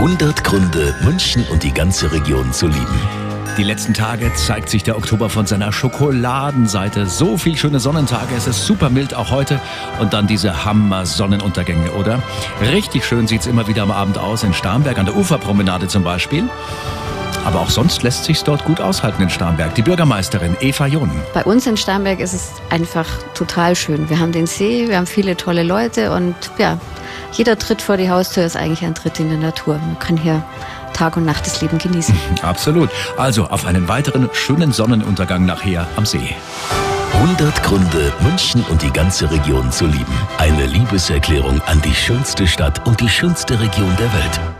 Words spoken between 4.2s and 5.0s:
zeigt sich der